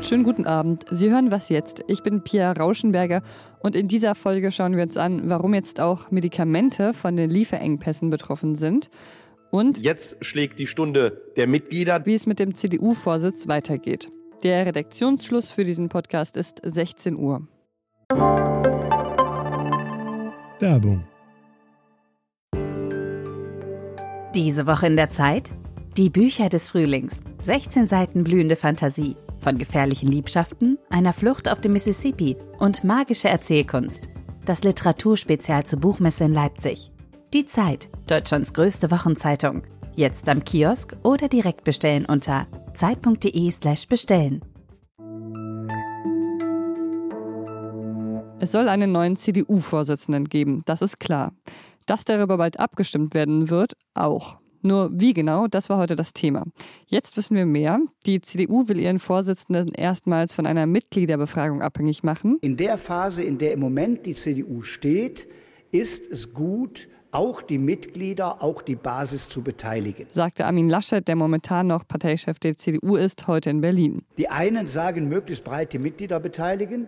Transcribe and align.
Schönen 0.00 0.22
guten 0.22 0.46
Abend. 0.46 0.86
Sie 0.90 1.10
hören 1.10 1.32
was 1.32 1.48
jetzt. 1.48 1.82
Ich 1.88 2.02
bin 2.02 2.22
Pia 2.22 2.52
Rauschenberger 2.52 3.22
und 3.58 3.74
in 3.74 3.88
dieser 3.88 4.14
Folge 4.14 4.52
schauen 4.52 4.76
wir 4.76 4.84
uns 4.84 4.96
an, 4.96 5.28
warum 5.28 5.54
jetzt 5.54 5.80
auch 5.80 6.12
Medikamente 6.12 6.94
von 6.94 7.16
den 7.16 7.30
Lieferengpässen 7.30 8.08
betroffen 8.08 8.54
sind 8.54 8.90
und 9.50 9.76
jetzt 9.78 10.24
schlägt 10.24 10.58
die 10.60 10.66
Stunde 10.66 11.20
der 11.36 11.46
Mitglieder, 11.46 12.06
wie 12.06 12.14
es 12.14 12.26
mit 12.26 12.38
dem 12.38 12.54
CDU-Vorsitz 12.54 13.48
weitergeht. 13.48 14.10
Der 14.42 14.66
Redaktionsschluss 14.66 15.50
für 15.50 15.64
diesen 15.64 15.88
Podcast 15.88 16.36
ist 16.36 16.60
16 16.64 17.16
Uhr. 17.16 17.48
Werbung. 20.60 21.04
Diese 24.34 24.66
Woche 24.66 24.86
in 24.86 24.96
der 24.96 25.08
Zeit? 25.08 25.50
Die 25.96 26.10
Bücher 26.10 26.50
des 26.50 26.68
Frühlings. 26.68 27.22
16 27.42 27.88
Seiten 27.88 28.24
blühende 28.24 28.56
Fantasie 28.56 29.16
von 29.40 29.56
gefährlichen 29.56 30.10
Liebschaften, 30.10 30.78
einer 30.90 31.14
Flucht 31.14 31.50
auf 31.50 31.60
dem 31.60 31.72
Mississippi 31.72 32.36
und 32.58 32.84
magische 32.84 33.28
Erzählkunst. 33.28 34.08
Das 34.44 34.62
Literaturspezial 34.62 35.64
zur 35.64 35.80
Buchmesse 35.80 36.24
in 36.24 36.34
Leipzig. 36.34 36.92
Die 37.32 37.46
Zeit, 37.46 37.88
Deutschlands 38.06 38.52
größte 38.52 38.90
Wochenzeitung. 38.90 39.62
Jetzt 39.96 40.28
am 40.28 40.44
Kiosk 40.44 40.96
oder 41.02 41.28
direkt 41.28 41.64
bestellen 41.64 42.04
unter 42.04 42.46
zeit.de/slash 42.74 43.88
bestellen. 43.88 44.42
Es 48.40 48.52
soll 48.52 48.68
einen 48.68 48.92
neuen 48.92 49.16
CDU-Vorsitzenden 49.16 50.28
geben, 50.28 50.62
das 50.64 50.82
ist 50.82 51.00
klar. 51.00 51.32
Dass 51.88 52.04
darüber 52.04 52.36
bald 52.36 52.60
abgestimmt 52.60 53.14
werden 53.14 53.48
wird, 53.48 53.72
auch. 53.94 54.36
Nur 54.62 54.90
wie 54.92 55.14
genau, 55.14 55.46
das 55.46 55.70
war 55.70 55.78
heute 55.78 55.96
das 55.96 56.12
Thema. 56.12 56.44
Jetzt 56.84 57.16
wissen 57.16 57.34
wir 57.34 57.46
mehr. 57.46 57.80
Die 58.04 58.20
CDU 58.20 58.68
will 58.68 58.78
ihren 58.78 58.98
Vorsitzenden 58.98 59.72
erstmals 59.72 60.34
von 60.34 60.44
einer 60.44 60.66
Mitgliederbefragung 60.66 61.62
abhängig 61.62 62.02
machen. 62.02 62.36
In 62.42 62.58
der 62.58 62.76
Phase, 62.76 63.22
in 63.22 63.38
der 63.38 63.54
im 63.54 63.60
Moment 63.60 64.04
die 64.04 64.12
CDU 64.12 64.60
steht, 64.60 65.28
ist 65.70 66.12
es 66.12 66.34
gut, 66.34 66.88
auch 67.10 67.40
die 67.40 67.56
Mitglieder, 67.56 68.42
auch 68.42 68.60
die 68.60 68.76
Basis 68.76 69.30
zu 69.30 69.40
beteiligen. 69.40 70.08
Sagte 70.10 70.44
Armin 70.44 70.68
Laschet, 70.68 71.08
der 71.08 71.16
momentan 71.16 71.68
noch 71.68 71.88
Parteichef 71.88 72.38
der 72.38 72.58
CDU 72.58 72.96
ist, 72.96 73.28
heute 73.28 73.48
in 73.48 73.62
Berlin. 73.62 74.02
Die 74.18 74.28
einen 74.28 74.66
sagen, 74.66 75.08
möglichst 75.08 75.42
breit 75.42 75.72
die 75.72 75.78
Mitglieder 75.78 76.20
beteiligen 76.20 76.86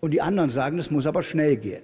und 0.00 0.14
die 0.14 0.22
anderen 0.22 0.48
sagen, 0.48 0.78
es 0.78 0.90
muss 0.90 1.04
aber 1.04 1.22
schnell 1.22 1.58
gehen. 1.58 1.82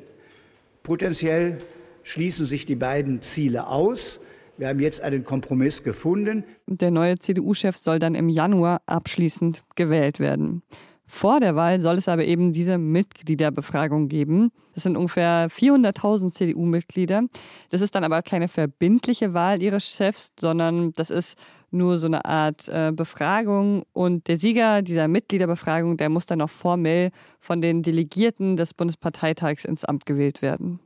Potenziell 0.83 1.59
schließen 2.07 2.47
sich 2.47 2.67
die 2.67 2.77
beiden 2.77 3.21
Ziele 3.21 3.67
aus. 3.67 4.21
Wir 4.59 4.69
haben 4.69 4.79
jetzt 4.79 5.01
einen 5.01 5.25
Kompromiss 5.25 5.83
gefunden. 5.83 6.45
Der 6.67 6.93
neue 6.93 7.19
CDU-Chef 7.19 7.77
soll 7.77 7.99
dann 7.99 8.15
im 8.15 8.29
Januar 8.29 8.81
abschließend 8.87 9.65
gewählt 9.75 10.21
werden. 10.21 10.63
Vor 11.09 11.41
der 11.41 11.57
Wahl 11.57 11.81
soll 11.81 11.97
es 11.97 12.09
aber 12.09 12.25
eben 12.25 12.53
diese 12.53 12.79
Mitgliederbefragung 12.79 14.09
geben. 14.09 14.53
Das 14.75 14.85
sind 14.85 14.97
ungefähr 14.97 15.51
400.000 15.51 16.31
CDU-Mitglieder. 16.31 17.25
Das 17.71 17.81
ist 17.81 17.95
dann 17.97 18.05
aber 18.05 18.23
keine 18.23 18.49
verbindliche 18.49 19.35
Wahl 19.35 19.61
ihres 19.61 19.85
Chefs, 19.89 20.33
sondern 20.39 20.93
das 20.95 21.11
ist 21.11 21.37
nur 21.73 21.99
so 21.99 22.07
eine 22.07 22.25
Art 22.25 22.69
äh, 22.69 22.93
Befragung. 22.95 23.85
Und 23.93 24.29
der 24.29 24.37
Sieger 24.37 24.83
dieser 24.83 25.09
Mitgliederbefragung, 25.09 25.97
der 25.97 26.09
muss 26.09 26.27
dann 26.27 26.39
noch 26.39 26.51
formell 26.51 27.11
von 27.41 27.61
den 27.61 27.83
Delegierten 27.83 28.57
des 28.57 28.75
Bundesparteitags 28.75 29.65
ins 29.65 29.85
Amt 29.85 30.07
gewählt 30.07 30.41
werden. 30.41 30.81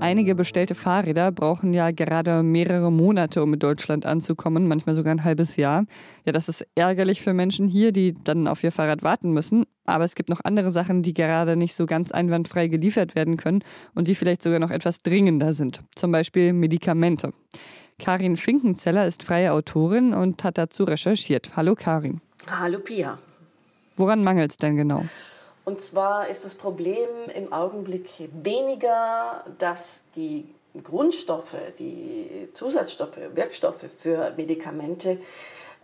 Einige 0.00 0.34
bestellte 0.34 0.74
Fahrräder 0.74 1.32
brauchen 1.32 1.72
ja 1.72 1.90
gerade 1.90 2.42
mehrere 2.42 2.92
Monate, 2.92 3.42
um 3.42 3.54
in 3.54 3.58
Deutschland 3.58 4.04
anzukommen, 4.04 4.68
manchmal 4.68 4.94
sogar 4.94 5.14
ein 5.14 5.24
halbes 5.24 5.56
Jahr. 5.56 5.86
Ja, 6.26 6.32
das 6.32 6.48
ist 6.48 6.66
ärgerlich 6.74 7.22
für 7.22 7.32
Menschen 7.32 7.68
hier, 7.68 7.92
die 7.92 8.14
dann 8.24 8.46
auf 8.46 8.62
ihr 8.62 8.72
Fahrrad 8.72 9.02
warten 9.02 9.32
müssen. 9.32 9.64
Aber 9.86 10.04
es 10.04 10.14
gibt 10.14 10.28
noch 10.28 10.40
andere 10.44 10.70
Sachen, 10.70 11.02
die 11.02 11.14
gerade 11.14 11.56
nicht 11.56 11.74
so 11.74 11.86
ganz 11.86 12.12
einwandfrei 12.12 12.68
geliefert 12.68 13.14
werden 13.14 13.36
können 13.36 13.62
und 13.94 14.08
die 14.08 14.14
vielleicht 14.14 14.42
sogar 14.42 14.58
noch 14.58 14.70
etwas 14.70 14.98
dringender 14.98 15.52
sind. 15.52 15.80
Zum 15.94 16.12
Beispiel 16.12 16.52
Medikamente. 16.52 17.32
Karin 17.98 18.36
Finkenzeller 18.36 19.06
ist 19.06 19.22
freie 19.22 19.52
Autorin 19.52 20.12
und 20.12 20.44
hat 20.44 20.58
dazu 20.58 20.84
recherchiert. 20.84 21.56
Hallo 21.56 21.74
Karin. 21.74 22.20
Hallo 22.50 22.78
Pia. 22.78 23.18
Woran 23.96 24.24
mangelt 24.24 24.50
es 24.50 24.56
denn 24.56 24.76
genau? 24.76 25.04
Und 25.64 25.80
zwar 25.80 26.28
ist 26.28 26.44
das 26.44 26.54
Problem 26.54 27.08
im 27.34 27.52
Augenblick 27.52 28.10
weniger, 28.32 29.44
dass 29.58 30.02
die 30.14 30.54
Grundstoffe, 30.82 31.56
die 31.78 32.48
Zusatzstoffe, 32.52 33.18
Wirkstoffe 33.34 33.86
für 33.96 34.32
Medikamente 34.36 35.18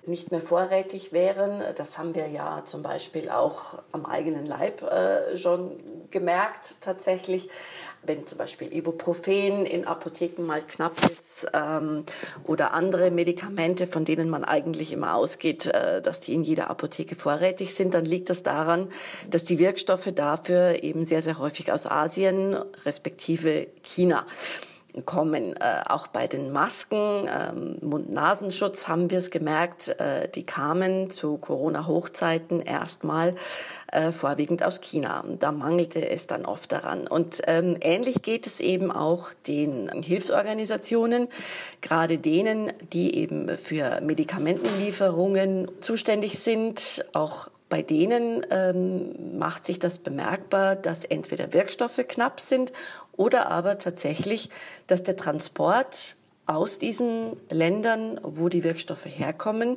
nicht 0.06 0.30
mehr 0.30 0.40
vorrätig 0.40 1.12
wären. 1.12 1.62
Das 1.76 1.98
haben 1.98 2.14
wir 2.14 2.28
ja 2.28 2.62
zum 2.64 2.82
Beispiel 2.82 3.30
auch 3.30 3.82
am 3.92 4.06
eigenen 4.06 4.46
Leib 4.46 4.82
äh, 4.82 5.36
schon 5.36 5.78
gemerkt 6.10 6.76
tatsächlich 6.80 7.48
wenn 8.02 8.26
zum 8.26 8.38
Beispiel 8.38 8.72
Ibuprofen 8.72 9.66
in 9.66 9.86
Apotheken 9.86 10.42
mal 10.42 10.62
knapp 10.62 10.94
ist 11.04 11.46
ähm, 11.52 12.04
oder 12.44 12.72
andere 12.72 13.10
Medikamente, 13.10 13.86
von 13.86 14.04
denen 14.04 14.30
man 14.30 14.44
eigentlich 14.44 14.92
immer 14.92 15.14
ausgeht, 15.14 15.66
äh, 15.66 16.00
dass 16.00 16.20
die 16.20 16.34
in 16.34 16.42
jeder 16.42 16.70
Apotheke 16.70 17.14
vorrätig 17.14 17.74
sind, 17.74 17.94
dann 17.94 18.04
liegt 18.04 18.30
das 18.30 18.42
daran, 18.42 18.88
dass 19.28 19.44
die 19.44 19.58
Wirkstoffe 19.58 20.10
dafür 20.14 20.82
eben 20.82 21.04
sehr, 21.04 21.22
sehr 21.22 21.38
häufig 21.38 21.72
aus 21.72 21.86
Asien 21.86 22.54
respektive 22.84 23.66
China 23.82 24.24
kommen. 25.04 25.56
Äh, 25.56 25.82
auch 25.88 26.06
bei 26.06 26.26
den 26.26 26.52
Masken, 26.52 27.28
ähm, 27.28 27.76
Mund-Nasenschutz 27.80 28.88
haben 28.88 29.10
wir 29.10 29.18
es 29.18 29.30
gemerkt, 29.30 29.88
äh, 30.00 30.28
die 30.28 30.44
kamen 30.44 31.10
zu 31.10 31.36
Corona-Hochzeiten 31.38 32.60
erstmal 32.60 33.34
äh, 33.92 34.12
vorwiegend 34.12 34.62
aus 34.62 34.80
China. 34.80 35.24
Da 35.38 35.52
mangelte 35.52 36.08
es 36.08 36.26
dann 36.26 36.44
oft 36.44 36.72
daran. 36.72 37.06
Und 37.06 37.42
ähm, 37.46 37.76
ähnlich 37.80 38.22
geht 38.22 38.46
es 38.46 38.60
eben 38.60 38.90
auch 38.90 39.32
den 39.46 39.88
Hilfsorganisationen, 40.02 41.28
gerade 41.80 42.18
denen, 42.18 42.72
die 42.92 43.16
eben 43.16 43.56
für 43.56 44.00
Medikamentenlieferungen 44.00 45.70
zuständig 45.80 46.38
sind, 46.38 47.04
auch 47.12 47.48
bei 47.70 47.82
denen 47.82 48.44
ähm, 48.50 49.38
macht 49.38 49.64
sich 49.64 49.78
das 49.78 50.00
bemerkbar, 50.00 50.74
dass 50.74 51.04
entweder 51.04 51.52
Wirkstoffe 51.52 52.00
knapp 52.08 52.40
sind 52.40 52.72
oder 53.20 53.50
aber 53.50 53.78
tatsächlich, 53.78 54.48
dass 54.86 55.02
der 55.02 55.14
Transport 55.14 56.16
aus 56.46 56.78
diesen 56.78 57.32
Ländern, 57.50 58.18
wo 58.22 58.48
die 58.48 58.64
Wirkstoffe 58.64 59.04
herkommen, 59.04 59.76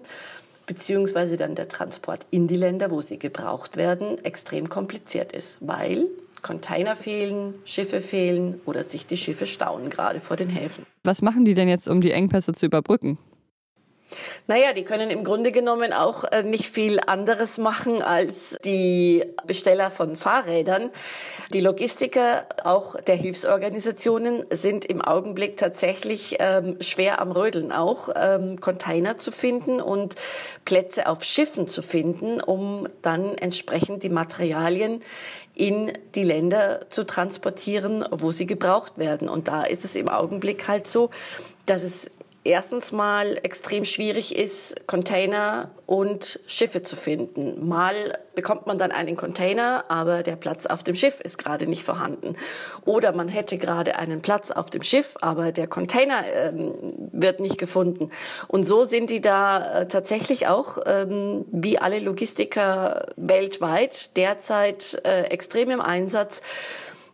beziehungsweise 0.65 1.35
dann 1.35 1.53
der 1.53 1.67
Transport 1.67 2.25
in 2.31 2.47
die 2.47 2.55
Länder, 2.55 2.89
wo 2.89 3.01
sie 3.01 3.19
gebraucht 3.19 3.75
werden, 3.75 4.23
extrem 4.23 4.69
kompliziert 4.69 5.33
ist, 5.33 5.57
weil 5.59 6.07
Container 6.41 6.95
fehlen, 6.95 7.53
Schiffe 7.65 7.99
fehlen 7.99 8.61
oder 8.65 8.85
sich 8.85 9.05
die 9.05 9.17
Schiffe 9.17 9.45
stauen, 9.45 9.89
gerade 9.89 10.21
vor 10.21 10.37
den 10.37 10.49
Häfen. 10.49 10.85
Was 11.03 11.21
machen 11.21 11.43
die 11.43 11.53
denn 11.53 11.67
jetzt, 11.67 11.89
um 11.89 11.99
die 11.99 12.11
Engpässe 12.11 12.53
zu 12.53 12.65
überbrücken? 12.65 13.17
Naja, 14.45 14.73
die 14.73 14.83
können 14.83 15.09
im 15.09 15.23
Grunde 15.23 15.53
genommen 15.53 15.93
auch 15.93 16.25
äh, 16.25 16.43
nicht 16.43 16.65
viel 16.65 16.99
anderes 16.99 17.57
machen 17.57 18.01
als 18.01 18.57
die 18.65 19.23
Besteller 19.47 19.89
von 19.89 20.17
Fahrrädern. 20.17 20.89
Die 21.53 21.61
Logistiker, 21.61 22.45
auch 22.65 22.99
der 22.99 23.15
Hilfsorganisationen, 23.15 24.45
sind 24.49 24.83
im 24.83 25.01
Augenblick 25.01 25.55
tatsächlich 25.55 26.37
ähm, 26.39 26.75
schwer 26.81 27.21
am 27.21 27.31
Rödeln 27.31 27.71
auch, 27.71 28.09
ähm, 28.15 28.59
Container 28.59 29.15
zu 29.15 29.31
finden 29.31 29.79
und 29.79 30.15
Plätze 30.65 31.07
auf 31.07 31.23
Schiffen 31.23 31.67
zu 31.67 31.81
finden, 31.81 32.41
um 32.41 32.89
dann 33.01 33.37
entsprechend 33.37 34.03
die 34.03 34.09
Materialien 34.09 35.01
in 35.55 35.93
die 36.15 36.23
Länder 36.23 36.89
zu 36.89 37.05
transportieren, 37.05 38.03
wo 38.11 38.31
sie 38.31 38.45
gebraucht 38.45 38.97
werden. 38.97 39.29
Und 39.29 39.47
da 39.47 39.63
ist 39.63 39.85
es 39.85 39.95
im 39.95 40.09
Augenblick 40.09 40.67
halt 40.67 40.87
so, 40.87 41.11
dass 41.65 41.83
es 41.83 42.11
erstens 42.43 42.91
mal 42.91 43.39
extrem 43.43 43.85
schwierig 43.85 44.35
ist, 44.35 44.87
Container 44.87 45.71
und 45.85 46.39
Schiffe 46.47 46.81
zu 46.81 46.95
finden. 46.95 47.67
Mal 47.67 48.17
bekommt 48.35 48.67
man 48.67 48.77
dann 48.77 48.91
einen 48.91 49.15
Container, 49.15 49.85
aber 49.89 50.23
der 50.23 50.35
Platz 50.35 50.65
auf 50.65 50.83
dem 50.83 50.95
Schiff 50.95 51.19
ist 51.21 51.37
gerade 51.37 51.67
nicht 51.67 51.83
vorhanden. 51.83 52.35
Oder 52.85 53.13
man 53.13 53.27
hätte 53.27 53.57
gerade 53.57 53.95
einen 53.95 54.21
Platz 54.21 54.51
auf 54.51 54.69
dem 54.69 54.83
Schiff, 54.83 55.15
aber 55.21 55.51
der 55.51 55.67
Container 55.67 56.23
ähm, 56.33 56.73
wird 57.11 57.39
nicht 57.39 57.57
gefunden. 57.57 58.09
Und 58.47 58.63
so 58.63 58.83
sind 58.83 59.09
die 59.09 59.21
da 59.21 59.81
äh, 59.81 59.87
tatsächlich 59.87 60.47
auch, 60.47 60.79
ähm, 60.85 61.45
wie 61.51 61.77
alle 61.77 61.99
Logistiker 61.99 63.05
weltweit, 63.15 64.17
derzeit 64.17 65.01
äh, 65.05 65.23
extrem 65.23 65.69
im 65.69 65.81
Einsatz, 65.81 66.41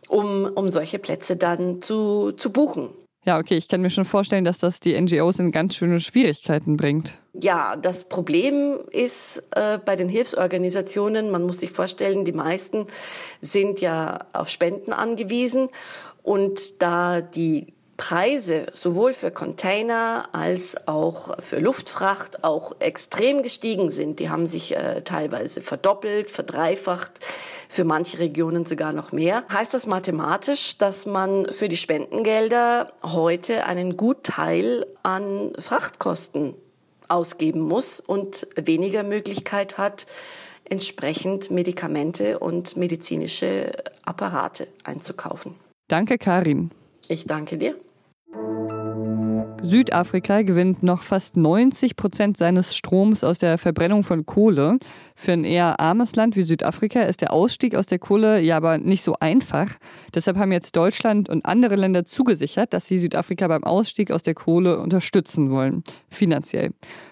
um, 0.08 0.50
um 0.54 0.68
solche 0.68 0.98
Plätze 0.98 1.36
dann 1.36 1.80
zu, 1.82 2.32
zu 2.32 2.50
buchen. 2.50 2.90
Ja, 3.24 3.38
okay, 3.38 3.56
ich 3.56 3.68
kann 3.68 3.82
mir 3.82 3.90
schon 3.90 4.06
vorstellen, 4.06 4.44
dass 4.44 4.58
das 4.58 4.80
die 4.80 4.98
NGOs 4.98 5.38
in 5.40 5.52
ganz 5.52 5.74
schöne 5.74 6.00
Schwierigkeiten 6.00 6.78
bringt. 6.78 7.14
Ja, 7.34 7.76
das 7.76 8.08
Problem 8.08 8.78
ist 8.90 9.42
äh, 9.54 9.78
bei 9.78 9.94
den 9.94 10.08
Hilfsorganisationen, 10.08 11.30
man 11.30 11.42
muss 11.42 11.60
sich 11.60 11.70
vorstellen, 11.70 12.24
die 12.24 12.32
meisten 12.32 12.86
sind 13.42 13.80
ja 13.80 14.26
auf 14.32 14.48
Spenden 14.48 14.92
angewiesen 14.92 15.68
und 16.22 16.82
da 16.82 17.20
die 17.20 17.74
Preise 18.00 18.64
sowohl 18.72 19.12
für 19.12 19.30
Container 19.30 20.30
als 20.32 20.88
auch 20.88 21.38
für 21.38 21.58
Luftfracht 21.58 22.42
auch 22.44 22.80
extrem 22.80 23.42
gestiegen 23.42 23.90
sind. 23.90 24.20
Die 24.20 24.30
haben 24.30 24.46
sich 24.46 24.74
äh, 24.74 25.02
teilweise 25.02 25.60
verdoppelt, 25.60 26.30
verdreifacht, 26.30 27.12
für 27.68 27.84
manche 27.84 28.18
Regionen 28.18 28.64
sogar 28.64 28.94
noch 28.94 29.12
mehr. 29.12 29.44
Heißt 29.52 29.74
das 29.74 29.86
mathematisch, 29.86 30.78
dass 30.78 31.04
man 31.04 31.52
für 31.52 31.68
die 31.68 31.76
Spendengelder 31.76 32.90
heute 33.02 33.66
einen 33.66 33.98
Gutteil 33.98 34.86
an 35.02 35.52
Frachtkosten 35.58 36.54
ausgeben 37.08 37.60
muss 37.60 38.00
und 38.00 38.48
weniger 38.56 39.02
Möglichkeit 39.02 39.76
hat, 39.76 40.06
entsprechend 40.64 41.50
Medikamente 41.50 42.38
und 42.38 42.78
medizinische 42.78 43.72
Apparate 44.06 44.68
einzukaufen. 44.84 45.54
Danke, 45.88 46.16
Karin. 46.16 46.70
Ich 47.08 47.26
danke 47.26 47.58
dir. 47.58 47.76
Südafrika 49.62 50.42
gewinnt 50.42 50.82
noch 50.82 51.02
fast 51.02 51.36
90 51.36 51.94
Prozent 51.94 52.36
seines 52.36 52.74
Stroms 52.74 53.22
aus 53.22 53.38
der 53.38 53.58
Verbrennung 53.58 54.02
von 54.02 54.24
Kohle. 54.24 54.78
Für 55.14 55.32
ein 55.32 55.44
eher 55.44 55.78
armes 55.78 56.16
Land 56.16 56.34
wie 56.34 56.42
Südafrika 56.42 57.02
ist 57.02 57.20
der 57.20 57.32
Ausstieg 57.32 57.74
aus 57.74 57.86
der 57.86 57.98
Kohle 57.98 58.40
ja 58.40 58.56
aber 58.56 58.78
nicht 58.78 59.02
so 59.02 59.16
einfach. 59.20 59.68
Deshalb 60.14 60.38
haben 60.38 60.50
jetzt 60.50 60.76
Deutschland 60.76 61.28
und 61.28 61.44
andere 61.44 61.76
Länder 61.76 62.04
zugesichert, 62.04 62.72
dass 62.72 62.86
sie 62.86 62.98
Südafrika 62.98 63.48
beim 63.48 63.62
Ausstieg 63.62 64.10
aus 64.10 64.22
der 64.22 64.34
Kohle 64.34 64.78
unterstützen 64.78 65.50
wollen, 65.50 65.84
finanziell. 66.08 66.70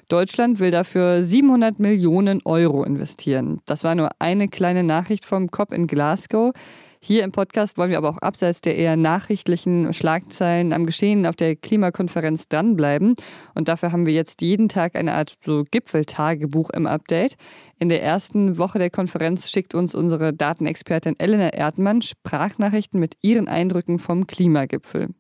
Deutschland 0.09 0.59
will 0.59 0.71
dafür 0.71 1.23
700 1.23 1.79
Millionen 1.79 2.41
Euro 2.45 2.83
investieren. 2.83 3.61
Das 3.67 3.85
war 3.85 3.95
nur 3.95 4.09
eine 4.19 4.49
kleine 4.49 4.83
Nachricht 4.83 5.27
vom 5.27 5.51
COP 5.51 5.73
in 5.73 5.87
Glasgow. 5.87 6.55
Hier 7.01 7.23
im 7.23 7.33
Podcast 7.33 7.79
wollen 7.79 7.91
wir 7.91 7.99
aber 7.99 8.11
auch 8.11 8.19
abseits 8.19 8.61
der 8.61 8.77
eher 8.77 8.97
nachrichtlichen 8.97 9.93
Schlagzeilen 9.93 10.73
am 10.73 10.85
Geschehen 10.85 11.27
auf 11.27 11.37
der 11.37 11.55
Klimakonferenz 11.55 12.49
dranbleiben. 12.49 13.15
Und 13.55 13.69
dafür 13.69 13.93
haben 13.93 14.05
wir 14.05 14.13
jetzt 14.13 14.43
jeden 14.43 14.69
Tag 14.69 14.97
eine 14.97 15.15
Art 15.15 15.37
so 15.45 15.65
Gipfeltagebuch 15.71 16.71
im 16.71 16.87
Update. 16.87 17.37
In 17.79 17.89
der 17.89 18.03
ersten 18.03 18.59
Woche 18.59 18.79
der 18.79 18.91
Konferenz 18.91 19.49
schickt 19.51 19.75
uns 19.75 19.95
unsere 19.95 20.33
Datenexpertin 20.33 21.15
Elena 21.19 21.51
Erdmann 21.51 22.03
Sprachnachrichten 22.03 22.99
mit 22.99 23.17
ihren 23.23 23.47
Eindrücken 23.47 23.99
vom 24.01 24.27
Klimagipfel. 24.27 25.11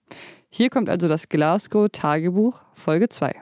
Hier 0.50 0.70
kommt 0.70 0.88
also 0.88 1.06
das 1.06 1.28
Glasgow 1.28 1.88
Tagebuch 1.90 2.62
Folge 2.74 3.08
2. 3.08 3.34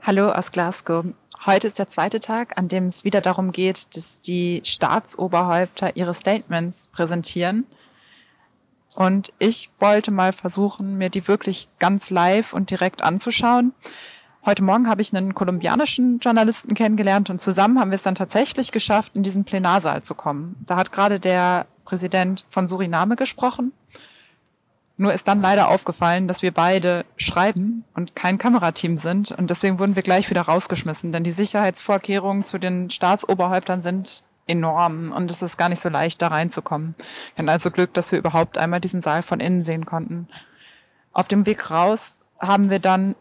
Hallo 0.00 0.30
aus 0.30 0.50
Glasgow. 0.50 1.06
Heute 1.46 1.66
ist 1.66 1.78
der 1.78 1.88
zweite 1.88 2.20
Tag, 2.20 2.56
an 2.56 2.68
dem 2.68 2.86
es 2.86 3.04
wieder 3.04 3.20
darum 3.20 3.52
geht, 3.52 3.94
dass 3.94 4.22
die 4.22 4.62
Staatsoberhäupter 4.64 5.94
ihre 5.94 6.14
Statements 6.14 6.88
präsentieren. 6.88 7.66
Und 8.94 9.30
ich 9.38 9.70
wollte 9.78 10.10
mal 10.10 10.32
versuchen, 10.32 10.96
mir 10.96 11.10
die 11.10 11.28
wirklich 11.28 11.68
ganz 11.78 12.08
live 12.08 12.54
und 12.54 12.70
direkt 12.70 13.02
anzuschauen. 13.02 13.74
Heute 14.46 14.62
Morgen 14.62 14.88
habe 14.88 15.02
ich 15.02 15.14
einen 15.14 15.34
kolumbianischen 15.34 16.18
Journalisten 16.20 16.72
kennengelernt 16.72 17.28
und 17.28 17.42
zusammen 17.42 17.78
haben 17.78 17.90
wir 17.90 17.96
es 17.96 18.02
dann 18.02 18.14
tatsächlich 18.14 18.72
geschafft, 18.72 19.14
in 19.14 19.22
diesen 19.22 19.44
Plenarsaal 19.44 20.02
zu 20.02 20.14
kommen. 20.14 20.56
Da 20.66 20.76
hat 20.76 20.92
gerade 20.92 21.20
der 21.20 21.66
Präsident 21.84 22.46
von 22.48 22.66
Suriname 22.66 23.16
gesprochen 23.16 23.72
nur 24.96 25.12
ist 25.12 25.26
dann 25.26 25.40
leider 25.40 25.68
aufgefallen, 25.68 26.28
dass 26.28 26.42
wir 26.42 26.52
beide 26.52 27.04
schreiben 27.16 27.84
und 27.94 28.14
kein 28.14 28.38
Kamerateam 28.38 28.96
sind 28.96 29.32
und 29.32 29.50
deswegen 29.50 29.78
wurden 29.78 29.96
wir 29.96 30.02
gleich 30.02 30.30
wieder 30.30 30.42
rausgeschmissen, 30.42 31.12
denn 31.12 31.24
die 31.24 31.32
Sicherheitsvorkehrungen 31.32 32.44
zu 32.44 32.58
den 32.58 32.90
Staatsoberhäuptern 32.90 33.82
sind 33.82 34.22
enorm 34.46 35.12
und 35.12 35.30
es 35.30 35.42
ist 35.42 35.56
gar 35.56 35.68
nicht 35.68 35.82
so 35.82 35.88
leicht, 35.88 36.22
da 36.22 36.28
reinzukommen. 36.28 36.94
Wir 36.98 37.38
hatten 37.38 37.48
also 37.48 37.70
Glück, 37.70 37.92
dass 37.94 38.12
wir 38.12 38.18
überhaupt 38.18 38.58
einmal 38.58 38.80
diesen 38.80 39.00
Saal 39.00 39.22
von 39.22 39.40
innen 39.40 39.64
sehen 39.64 39.86
konnten. 39.86 40.28
Auf 41.12 41.28
dem 41.28 41.46
Weg 41.46 41.70
raus 41.70 42.20
haben 42.38 42.70
wir 42.70 42.78
dann 42.78 43.16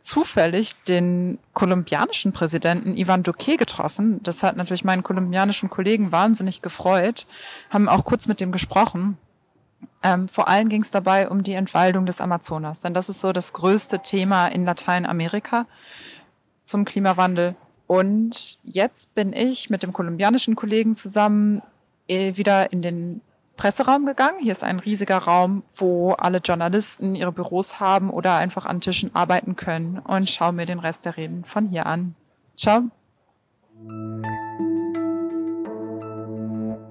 zufällig 0.00 0.76
den 0.84 1.38
kolumbianischen 1.52 2.32
Präsidenten 2.32 2.96
Ivan 2.96 3.24
Duque 3.24 3.56
getroffen. 3.56 4.22
Das 4.22 4.42
hat 4.42 4.56
natürlich 4.56 4.84
meinen 4.84 5.02
kolumbianischen 5.02 5.68
Kollegen 5.68 6.12
wahnsinnig 6.12 6.62
gefreut, 6.62 7.26
haben 7.68 7.88
auch 7.88 8.04
kurz 8.04 8.28
mit 8.28 8.40
dem 8.40 8.52
gesprochen 8.52 9.18
ähm, 10.02 10.28
vor 10.28 10.48
allem 10.48 10.68
ging 10.68 10.82
es 10.82 10.90
dabei 10.90 11.28
um 11.28 11.42
die 11.42 11.54
Entwaldung 11.54 12.06
des 12.06 12.20
Amazonas, 12.20 12.80
denn 12.80 12.94
das 12.94 13.08
ist 13.08 13.20
so 13.20 13.32
das 13.32 13.52
größte 13.52 14.00
Thema 14.00 14.48
in 14.48 14.64
Lateinamerika 14.64 15.66
zum 16.66 16.84
Klimawandel. 16.84 17.56
Und 17.86 18.58
jetzt 18.64 19.14
bin 19.14 19.32
ich 19.32 19.70
mit 19.70 19.82
dem 19.82 19.92
kolumbianischen 19.92 20.56
Kollegen 20.56 20.94
zusammen 20.94 21.62
äh, 22.06 22.36
wieder 22.36 22.72
in 22.72 22.82
den 22.82 23.20
Presseraum 23.56 24.06
gegangen. 24.06 24.38
Hier 24.40 24.52
ist 24.52 24.62
ein 24.62 24.78
riesiger 24.78 25.18
Raum, 25.18 25.64
wo 25.74 26.12
alle 26.12 26.38
Journalisten 26.38 27.14
ihre 27.14 27.32
Büros 27.32 27.80
haben 27.80 28.10
oder 28.10 28.36
einfach 28.36 28.66
an 28.66 28.80
Tischen 28.80 29.14
arbeiten 29.14 29.56
können 29.56 29.98
und 29.98 30.30
schaue 30.30 30.52
mir 30.52 30.66
den 30.66 30.78
Rest 30.78 31.04
der 31.04 31.16
Reden 31.16 31.44
von 31.44 31.66
hier 31.66 31.86
an. 31.86 32.14
Ciao. 32.56 32.84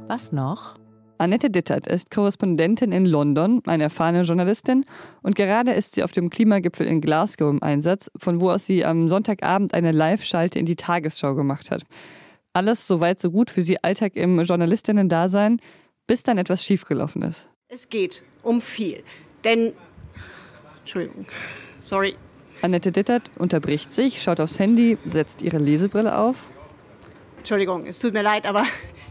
Was 0.07 0.31
noch? 0.31 0.75
Annette 1.19 1.49
Dittert 1.49 1.87
ist 1.87 2.11
Korrespondentin 2.11 2.91
in 2.91 3.05
London, 3.05 3.61
eine 3.65 3.83
erfahrene 3.83 4.21
Journalistin, 4.21 4.85
und 5.23 5.35
gerade 5.35 5.71
ist 5.71 5.95
sie 5.95 6.03
auf 6.03 6.11
dem 6.11 6.29
Klimagipfel 6.29 6.85
in 6.85 7.01
Glasgow 7.01 7.49
im 7.49 7.63
Einsatz, 7.63 8.11
von 8.17 8.39
wo 8.39 8.51
aus 8.51 8.65
sie 8.65 8.85
am 8.85 9.09
Sonntagabend 9.09 9.73
eine 9.73 9.91
Live-Schalte 9.91 10.59
in 10.59 10.67
die 10.67 10.75
Tagesschau 10.75 11.33
gemacht 11.33 11.71
hat. 11.71 11.83
Alles 12.53 12.85
soweit 12.85 13.19
so 13.19 13.31
gut 13.31 13.49
für 13.49 13.63
sie 13.63 13.83
Alltag 13.83 14.15
im 14.15 14.39
Journalistinnen-Dasein, 14.39 15.59
bis 16.05 16.23
dann 16.23 16.37
etwas 16.37 16.63
schiefgelaufen 16.63 17.23
ist. 17.23 17.49
Es 17.67 17.89
geht 17.89 18.23
um 18.43 18.61
viel, 18.61 19.03
denn 19.43 19.73
Entschuldigung, 20.79 21.25
sorry. 21.81 22.15
Annette 22.61 22.91
Dittert 22.91 23.31
unterbricht 23.37 23.91
sich, 23.91 24.21
schaut 24.21 24.39
aufs 24.39 24.59
Handy, 24.59 24.97
setzt 25.05 25.41
ihre 25.41 25.57
Lesebrille 25.57 26.17
auf. 26.17 26.51
Entschuldigung, 27.37 27.85
es 27.87 27.99
tut 27.99 28.13
mir 28.13 28.23
leid, 28.23 28.45
aber 28.45 28.63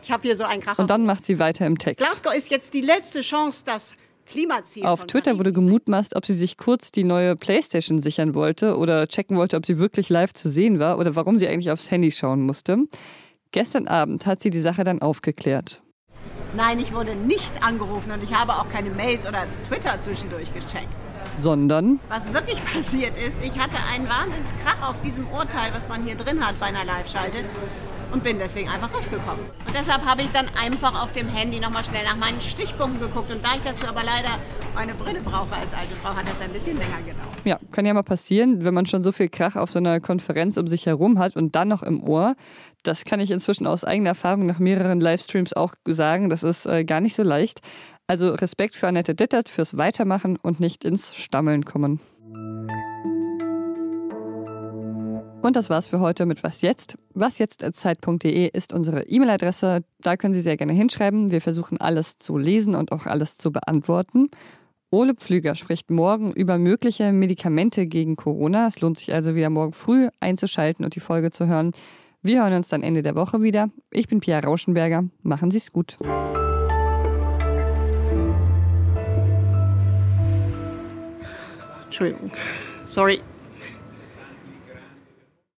ich 0.06 0.12
habe 0.12 0.22
hier 0.22 0.36
so 0.36 0.44
einen 0.44 0.62
Kracher. 0.62 0.78
Und 0.78 0.88
dann 0.88 1.04
macht 1.04 1.24
sie 1.24 1.40
weiter 1.40 1.66
im 1.66 1.78
Text. 1.78 1.98
Glasgow 1.98 2.32
ist 2.32 2.48
jetzt 2.48 2.74
die 2.74 2.80
letzte 2.80 3.22
Chance, 3.22 3.64
das 3.66 3.96
Klimaziel. 4.26 4.86
Auf 4.86 5.06
Twitter 5.06 5.32
Paris 5.32 5.38
wurde 5.40 5.52
gemutmaßt, 5.52 6.14
ob 6.14 6.24
sie 6.24 6.32
sich 6.32 6.56
kurz 6.56 6.92
die 6.92 7.02
neue 7.02 7.34
Playstation 7.34 8.00
sichern 8.00 8.34
wollte 8.36 8.76
oder 8.76 9.08
checken 9.08 9.36
wollte, 9.36 9.56
ob 9.56 9.66
sie 9.66 9.80
wirklich 9.80 10.08
live 10.08 10.32
zu 10.32 10.48
sehen 10.48 10.78
war 10.78 10.98
oder 10.98 11.16
warum 11.16 11.38
sie 11.38 11.48
eigentlich 11.48 11.72
aufs 11.72 11.90
Handy 11.90 12.12
schauen 12.12 12.42
musste. 12.42 12.78
Gestern 13.50 13.88
Abend 13.88 14.26
hat 14.26 14.42
sie 14.42 14.50
die 14.50 14.60
Sache 14.60 14.84
dann 14.84 15.02
aufgeklärt. 15.02 15.82
Nein, 16.54 16.78
ich 16.78 16.94
wurde 16.94 17.16
nicht 17.16 17.50
angerufen 17.60 18.12
und 18.12 18.22
ich 18.22 18.32
habe 18.32 18.52
auch 18.52 18.68
keine 18.68 18.90
Mails 18.90 19.26
oder 19.26 19.44
Twitter 19.68 20.00
zwischendurch 20.00 20.52
gecheckt. 20.54 20.86
Sondern? 21.36 21.98
Was 22.08 22.32
wirklich 22.32 22.64
passiert 22.72 23.14
ist, 23.18 23.34
ich 23.44 23.58
hatte 23.58 23.76
einen 23.92 24.08
Wahnsinnskrach 24.08 24.88
auf 24.88 25.02
diesem 25.02 25.26
Urteil, 25.30 25.72
was 25.74 25.88
man 25.88 26.04
hier 26.04 26.14
drin 26.14 26.46
hat 26.46 26.60
bei 26.60 26.66
einer 26.66 26.84
Live-Schalte 26.84 27.38
und 28.16 28.24
bin 28.24 28.38
deswegen 28.38 28.68
einfach 28.68 28.92
rausgekommen. 28.94 29.44
Und 29.66 29.76
deshalb 29.76 30.02
habe 30.04 30.22
ich 30.22 30.30
dann 30.30 30.46
einfach 30.58 31.02
auf 31.02 31.12
dem 31.12 31.28
Handy 31.28 31.60
nochmal 31.60 31.84
schnell 31.84 32.04
nach 32.04 32.16
meinen 32.16 32.40
Stichpunkten 32.40 32.98
geguckt. 32.98 33.30
Und 33.30 33.44
da 33.44 33.50
ich 33.56 33.62
dazu 33.62 33.86
aber 33.86 34.02
leider 34.02 34.38
meine 34.74 34.94
Brille 34.94 35.20
brauche 35.20 35.54
als 35.54 35.74
alte 35.74 35.94
Frau, 35.96 36.16
hat 36.16 36.26
das 36.26 36.40
ein 36.40 36.50
bisschen 36.50 36.78
länger 36.78 36.98
gedauert. 36.98 37.36
Ja, 37.44 37.58
kann 37.72 37.84
ja 37.84 37.92
mal 37.92 38.02
passieren, 38.02 38.64
wenn 38.64 38.72
man 38.72 38.86
schon 38.86 39.02
so 39.02 39.12
viel 39.12 39.28
Krach 39.28 39.56
auf 39.56 39.70
so 39.70 39.78
einer 39.78 40.00
Konferenz 40.00 40.56
um 40.56 40.66
sich 40.66 40.86
herum 40.86 41.18
hat 41.18 41.36
und 41.36 41.54
dann 41.54 41.68
noch 41.68 41.82
im 41.82 42.02
Ohr. 42.02 42.36
Das 42.82 43.04
kann 43.04 43.20
ich 43.20 43.30
inzwischen 43.30 43.66
aus 43.66 43.84
eigener 43.84 44.10
Erfahrung 44.10 44.46
nach 44.46 44.58
mehreren 44.58 45.00
Livestreams 45.00 45.52
auch 45.52 45.74
sagen. 45.84 46.30
Das 46.30 46.42
ist 46.42 46.64
äh, 46.64 46.84
gar 46.84 47.02
nicht 47.02 47.16
so 47.16 47.22
leicht. 47.22 47.60
Also 48.06 48.30
Respekt 48.30 48.76
für 48.76 48.88
Annette 48.88 49.14
Dittert 49.14 49.50
fürs 49.50 49.76
Weitermachen 49.76 50.38
und 50.40 50.58
nicht 50.58 50.84
ins 50.84 51.14
Stammeln 51.14 51.66
kommen. 51.66 52.00
Und 55.46 55.54
das 55.54 55.70
war's 55.70 55.86
für 55.86 56.00
heute 56.00 56.26
mit 56.26 56.42
Was 56.42 56.60
jetzt? 56.60 56.98
Wasjetzt.zeit.de 57.14 58.48
ist 58.48 58.72
unsere 58.72 59.04
E-Mail-Adresse. 59.04 59.84
Da 60.00 60.16
können 60.16 60.34
Sie 60.34 60.40
sehr 60.40 60.56
gerne 60.56 60.72
hinschreiben. 60.72 61.30
Wir 61.30 61.40
versuchen 61.40 61.80
alles 61.80 62.18
zu 62.18 62.36
lesen 62.36 62.74
und 62.74 62.90
auch 62.90 63.06
alles 63.06 63.38
zu 63.38 63.52
beantworten. 63.52 64.28
Ole 64.90 65.14
Pflüger 65.14 65.54
spricht 65.54 65.88
morgen 65.88 66.32
über 66.32 66.58
mögliche 66.58 67.12
Medikamente 67.12 67.86
gegen 67.86 68.16
Corona. 68.16 68.66
Es 68.66 68.80
lohnt 68.80 68.98
sich 68.98 69.14
also 69.14 69.36
wieder 69.36 69.48
morgen 69.48 69.72
früh 69.72 70.08
einzuschalten 70.18 70.84
und 70.84 70.96
die 70.96 71.00
Folge 71.00 71.30
zu 71.30 71.46
hören. 71.46 71.70
Wir 72.22 72.42
hören 72.42 72.54
uns 72.54 72.66
dann 72.66 72.82
Ende 72.82 73.02
der 73.02 73.14
Woche 73.14 73.40
wieder. 73.40 73.68
Ich 73.92 74.08
bin 74.08 74.18
Pia 74.18 74.40
Rauschenberger. 74.40 75.04
Machen 75.22 75.52
Sie 75.52 75.58
es 75.58 75.70
gut. 75.70 75.96
Entschuldigung. 81.84 82.32
Sorry. 82.86 83.20